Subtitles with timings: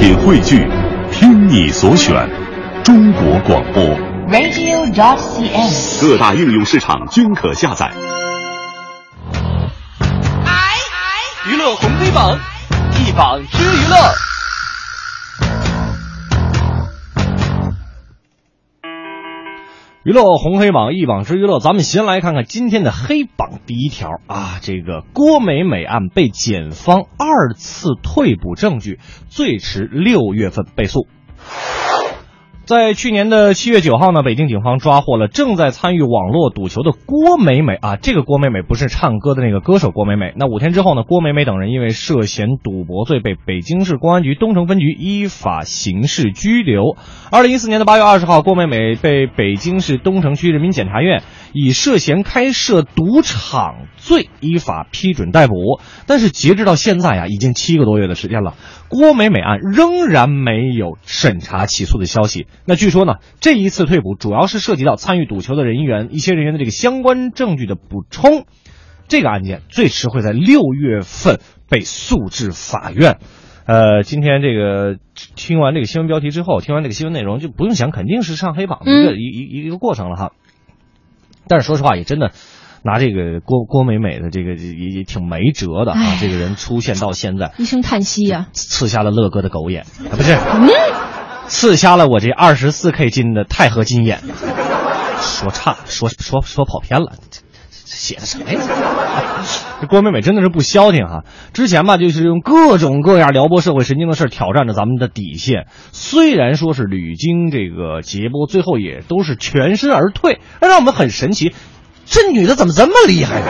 [0.00, 0.66] 品汇聚，
[1.12, 2.26] 听你所选，
[2.82, 3.84] 中国广播。
[4.30, 6.00] radio.cn。
[6.00, 7.92] 各大应用市场均可下载。
[11.46, 12.34] 娱乐红黑榜，
[12.98, 14.29] 一榜之娱乐。
[20.02, 31.06] 娱乐红黑榜一榜之娱乐，咱们先来看看今天的黑榜第一条啊，这个郭美美案被检方二次退补证据，最迟六月份被诉。
[32.70, 40.32] 在去年的七月九号呢，北京警方抓获了正在参与网络赌球的郭美美啊，这个郭美美不是唱歌的那个歌手郭美美。
[40.36, 46.96] 那五天之后呢，郭美美等人因为涉嫌赌博罪被北京市公安局东城分局依法刑事拘留。
[47.32, 55.80] 二零一四年的八月二十号，郭美美被北京市东城区人民检察院以涉嫌开设赌场罪依法批准逮捕。
[56.06, 58.54] 但是截止到现在啊，已经七个多月的时间了，
[58.88, 62.46] 郭美美案仍然没有审查起诉的消息。
[62.64, 68.44] 那据说呢，这一次退补主要是涉及到参与赌球的人员一些人员的这个相关证据的补充。
[69.08, 73.18] 这个案件最迟会在六月份被诉至法院。
[73.66, 74.98] 呃，今天这个
[75.34, 80.30] 听完这个新闻标题之后，听完这个新闻内容，就不用想，肯定是上黑榜的一个、一一一个过程了哈。
[81.48, 82.30] 但是说实话，也真的
[82.84, 86.16] 拿这个郭郭美美的这个也也挺没辙的啊。
[86.20, 90.32] 这个人出现到现在，一声叹息呀、刺瞎了乐哥的狗眼，啊、不是，
[91.50, 94.22] 刺瞎了我这二十四 K 金的钛合金眼。
[95.20, 97.40] 说差，说说说跑偏了，这
[97.84, 98.60] 这写的什么呀？
[99.80, 105.66] 这郭美美真的是不消停哈、之前吧，就是用各种各样撩拨社会神经的事挑战着咱们的底线。
[105.90, 111.52] 虽然说是屡经这个劫波，最后也都是全身而退，让我们很神奇，
[112.06, 113.46] 这女的怎么这么厉害呢？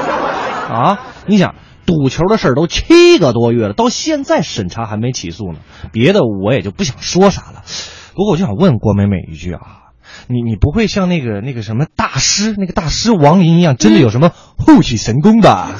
[0.74, 1.54] 啊，你想。
[1.90, 5.58] 赌球的事儿都七个多月了，到现在审查还没起诉呢。
[5.92, 7.64] 别的我也就不想说啥了。
[8.14, 9.60] 不过我就想问郭美美一句啊，
[10.28, 15.70] 你你不会像那个那个什么大师那个大师王林一样，真的有什么后起神功吧？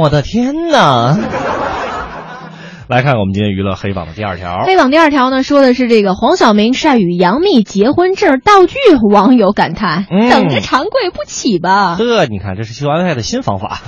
[0.00, 1.14] 我的天哪！
[2.88, 4.64] 来看看我们今天娱乐黑榜的第二条。
[4.64, 8.78] 黑榜第二条呢，说的是这个黄晓明晒与杨幂结婚证道具，
[9.12, 11.96] 网友感叹：嗯等着长跪不起吧。
[11.96, 13.82] 呵，你看这是秀恩爱的新方法。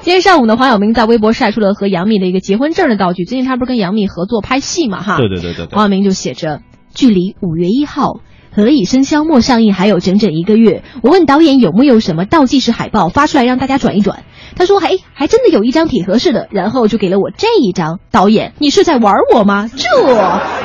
[0.00, 3.26] 今天上午呢，黄晓明在微博晒出了和杨幂的一个结婚证的道具。
[3.26, 5.18] 最近他不是跟杨幂合作拍戏嘛，哈。
[5.18, 6.62] 对对对对对黄晓明就写着：
[6.94, 8.14] 距离五月一号。
[8.54, 14.22] 何以笙箫默上映还有整整一个月，我问导演有没有什么倒计时海报发出来让大家转一转，
[14.56, 17.98] 他说：“哎，还真的有一张挺合适的。”然后就给了我这一张。
[18.12, 19.68] 导演，你是在玩我吗？
[19.74, 19.88] 这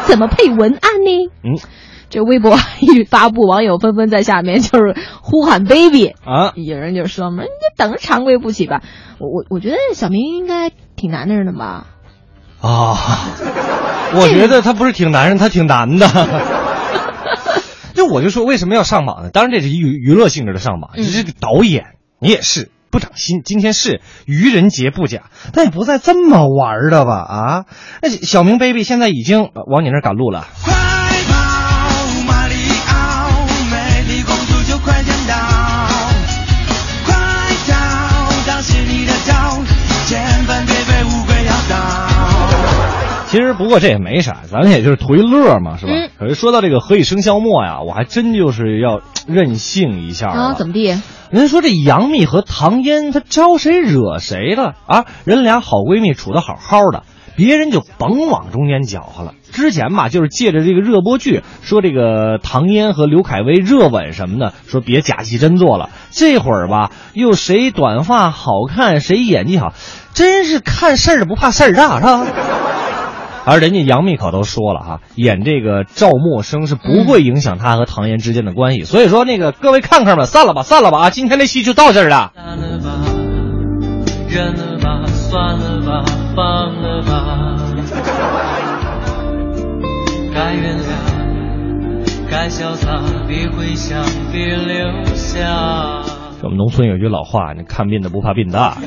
[0.06, 1.32] 怎么配文案呢？
[1.44, 1.58] 嗯，
[2.10, 8.82] 这微博一发布，网友纷纷在下面就是呼喊 baby 啊，有人就说嘛，你等着长贵不起吧。
[9.18, 11.88] 我我我觉得小明应该挺男人的吧？
[12.62, 12.96] 啊，
[14.14, 16.08] 我觉得他不是挺男人，他挺难的。
[18.00, 19.30] 就我就说为什么要上榜呢？
[19.30, 23.42] 当然这是娱娱乐性质的上榜，嗯这个导演你也是不长心。
[23.44, 27.14] 今天是愚人节不假，但也不再这么玩的吧？
[27.18, 27.66] 啊，
[28.02, 30.48] 那小明 baby 现在已经呃往你那儿赶路了。
[43.29, 45.91] 其实不过这也没啥，咱们也就是图一乐嘛，是吧？
[45.94, 50.88] 嗯可是说到这个何以笙箫默呀，我还真就是要任性一下啊，怎么地？
[51.29, 55.06] 人家说这杨幂和唐嫣，她招谁惹谁了啊？
[55.25, 57.03] 人俩好闺蜜处的好好的，
[57.38, 59.34] 别人就甭往中间搅和了。
[59.51, 65.90] 之前吧，就是借着这个热播剧，说这个唐嫣和刘恺威热吻什么的，说别假戏真做了。
[66.09, 69.73] 这会儿吧，又谁短发好看，谁演技好，
[70.13, 72.25] 真是看事儿不怕事儿大，是吧？
[73.50, 81.09] 而人家杨幂可都说了哈，演这个赵默笙是不会影响她和唐嫣之间的关系，所以说那个各位看看吧，散了吧，散了吧啊！
[81.09, 82.32] 今天这戏就到这儿了。
[82.35, 82.90] 散了吧，
[84.29, 87.56] 忍了吧，算了吧，放了吧。
[90.32, 96.03] 该原谅，该潇洒，别回想，别留下。
[96.41, 98.78] 我们农村有句老话，你看病的不怕病大。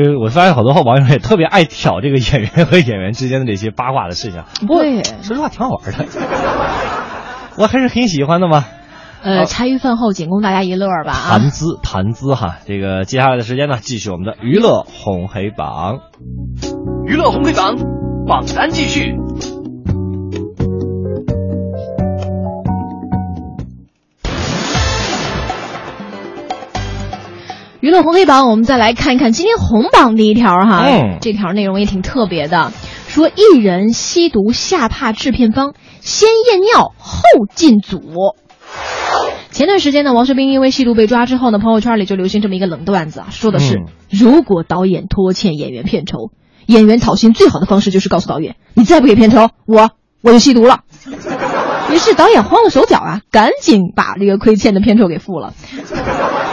[0.00, 6.06] 就是我发现好多网友也特别爱挑这个演员和演员之间的这些八卦的事情，不过对说实话挺好玩的，
[7.58, 8.64] 我还是挺喜欢的嘛。
[9.22, 11.50] 呃，茶余饭后仅供大家一乐吧啊谈。
[11.50, 15.98] 资谈资哈，这个接下来的时间呢，继续我们的娱乐红黑榜。
[17.04, 17.76] 娱乐红黑榜
[18.26, 19.14] 榜单继续。
[27.80, 32.72] 娱乐红黑榜，我们再来看一看今天红榜第一条哈，嗯这条内容也挺特别的，
[33.08, 37.22] 说艺人吸毒吓怕制片方，先验尿后
[37.54, 38.02] 进组。
[39.50, 46.32] 前段时间呢，王学兵因为吸毒被抓之后呢，朋友圈里就流行这么一个冷段子啊，说的是、嗯如果导演拖欠演员片酬，
[46.66, 49.90] 演员讨薪最好的方式就是告诉导演，你再不给片酬，我
[50.20, 50.80] 我就吸毒了。
[51.92, 55.52] 于是导演慌了手脚啊，赶紧把这个亏欠的片酬给付了。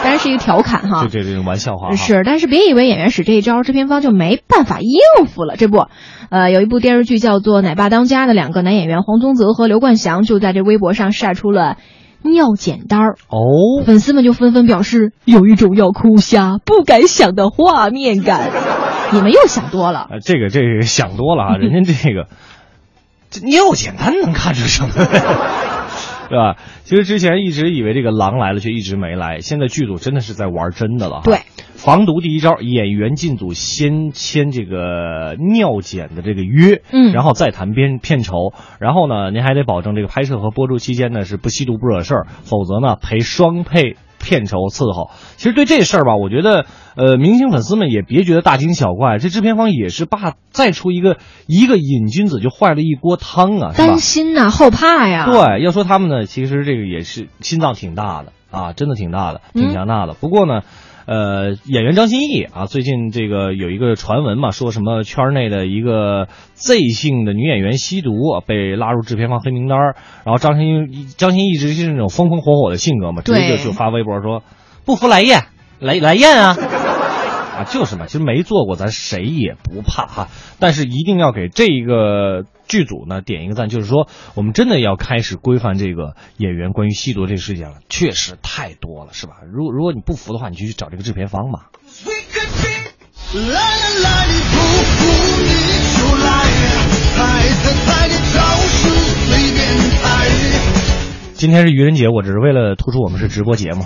[0.03, 1.95] 当然是一个调侃哈，对对对玩笑话。
[1.95, 5.55] 是，但是别以为演员使这一招，制片方就没办法应付了。
[5.57, 5.87] 这不，
[6.29, 11.77] 呃，有一部电视剧叫做《奶爸当家》的两个男演员黄宗泽和刘冠翔就在这微博上晒出了
[12.23, 18.49] 尿检单儿，哦，粉丝们就纷纷表示有一种要哭瞎不敢想的画面感。
[19.11, 22.27] 你们又想多了，呃，这个这个想多了啊，人家这个
[23.29, 25.05] 这尿检单能看出什么来？
[26.29, 26.57] 对吧？
[26.83, 29.39] 其实之前一直以为这个狼来了，却一直没来。
[29.39, 31.21] 现在剧组真的是在玩真的了。
[31.23, 31.39] 对，
[31.73, 38.51] 防毒第一招，演员进组先签这个尿检的这个约，嗯然后再谈片片酬，
[38.81, 43.95] 然后呢，您还得保证这个拍摄和播出期间呢是不吸毒不惹事儿，否则呢赔双倍
[44.27, 45.09] 片酬伺候。
[45.37, 46.65] 其实对这事儿吧，我觉得
[46.97, 53.99] 呃，明星粉丝们也别觉得大惊小怪，这制片方也是怕再出一个一个瘾君子就坏了一锅汤啊，担？
[53.99, 55.25] 心呐、后怕呀。
[55.25, 60.13] 对，要说他们呢，其实这个也是心脏挺大的啊，真的挺大的，挺强大的。
[60.13, 60.61] 不过呢，
[61.07, 69.95] 呃，演员张歆艺啊，最近这个有一个传闻嘛，说什么圈内的一个 Z 姓的女演员吸毒啊，被拉入制片方黑名单儿。
[70.25, 74.43] 然后张歆艺张歆艺一直是那种风风火火的性格嘛，直接就就发微博说
[74.85, 75.45] 不服来验，
[75.79, 76.57] 来来验啊。
[77.57, 80.27] 啊，就是嘛，其实没做过，咱谁也不怕哈。
[80.59, 89.33] 但是一定要给这一个剧组呢点一个赞，就是说我们真的要开始规范这个演员关于吸毒这个事情了，确实太多了，是吧？
[89.51, 91.61] 如果如果你不服的话，你就去找这个制片方嘛。
[101.35, 103.85] 今天是愚人节，我只是为了突出我们是直播节目。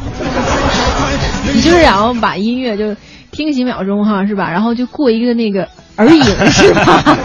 [1.54, 2.96] 你就是想要把音乐就
[3.32, 4.50] 听个几秒钟哈，是吧？
[4.52, 5.68] 然后就过一个那个
[5.98, 7.18] 耳影是吧？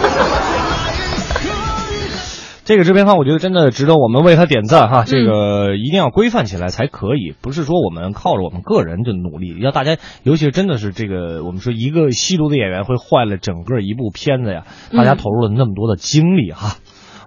[2.67, 5.05] 这个制片方，我觉得真的值得我们为他点赞哈。
[5.05, 16.75] 这嗯个一定要规范起来才可以，不是说我们靠着我们个人的努力，要大家，尤其是真的是这个，我们说一个吸毒的演员会坏了整个一部片子呀，大家嗯投入了那么多的精力哈。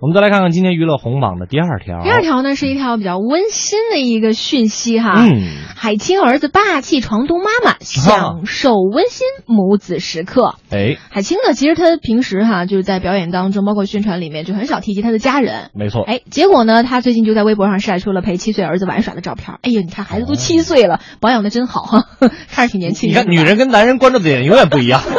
[0.03, 2.01] 我们再来看看今天娱乐红榜的第二条。
[2.03, 5.27] 第二条呢是一条比较温馨的一个讯息哈。
[5.29, 5.43] 嗯，
[5.77, 10.55] 海清儿子霸气床咚妈妈，享受温馨母子时刻。
[10.71, 15.71] 哎，海清呢，其实他平时哈就是在表演当中，包括宣传里面，就很少提及他的家人。
[15.75, 16.03] 没错。
[16.03, 19.59] 哎，结果呢，他最近就在微博上晒出了陪七岁儿子玩耍的照片。
[19.61, 22.07] 哎呀，你看孩子都七岁了，保养的真好哈，
[22.51, 23.23] 看着挺年轻的。
[23.25, 25.03] 你看，女人跟男人关注的点永远不一样。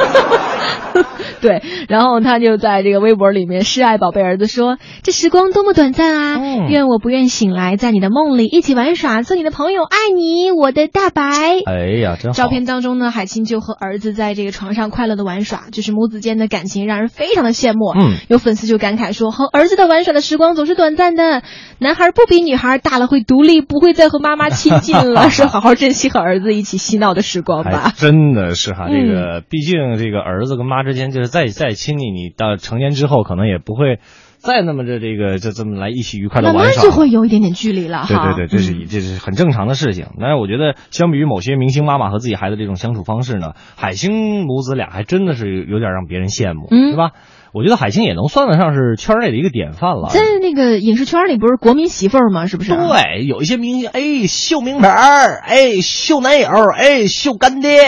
[1.44, 6.38] 对，然后他就在这个微博里面示爱宝贝儿子说：“这时光多么短暂啊！
[6.38, 11.24] 嗯愿我不愿醒来，在你的梦里一起玩耍，做你的朋友，爱你，我的大白。”
[11.66, 12.38] 哎呀，真好。
[12.38, 17.92] 照片当中呢，海清就和儿子在这个床上快乐的玩耍，就是母子间的感情让人非常的羡慕。
[18.00, 21.42] 嗯，有粉丝就感慨说，和儿子的玩耍的时光总是短暂的，
[21.80, 27.92] 男孩不比女孩大了会独立，不会再和妈妈亲近了， 说好好珍惜和儿子一起嬉闹的时光吧。
[27.95, 34.00] 真的是哈，嗯这个毕竟这个儿子跟妈之间，就是再再亲你，你到成年之后，可能也不会
[34.38, 36.83] 再那么着这个就这么来一起愉快的慢慢玩耍。
[36.83, 38.33] 就会有一点点距离了哈。
[38.35, 40.07] 对对对，这是嗯这是很正常的事情。
[40.19, 47.11] 但是我觉得，相比于某些明星妈妈和自己孩子这种相处方式呢，海星母子俩还真的是有点让别人羡慕，嗯是吧？
[47.54, 50.07] 我觉得海清也能算得上是圈内的一个典范了。
[50.09, 52.45] 在那个影视圈里不是国民媳妇儿吗？
[52.45, 52.71] 是不是？
[52.71, 56.47] 对，有一些明星，哎，秀名牌儿，哎，秀男友，
[56.78, 57.81] 哎，秀干爹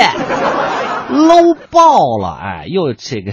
[1.10, 3.32] 搂爆了，哎，又这个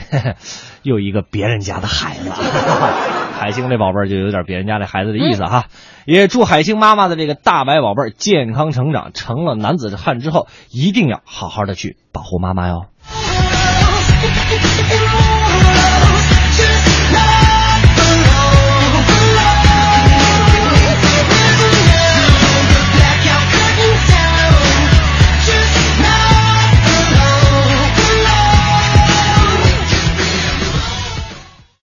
[0.82, 2.30] 又一个别人家的孩子，
[3.38, 5.66] 海星这宝贝儿就有点别人家的孩子的意思哈。
[6.06, 12.86] 也祝海星妈妈的这个大白宝贝儿健康成长，成了男子汉之后，一定要好好的去保护妈妈哟。